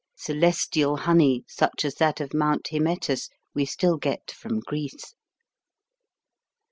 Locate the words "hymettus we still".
2.71-3.97